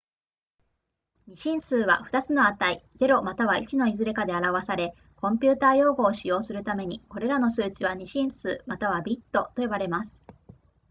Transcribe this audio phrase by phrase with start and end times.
[1.27, 10.25] 2進数は、2つの値0または1のいずれかで表され、コンピュータ用語を使用するために、これらの数値は2進数またはビットと呼ばれます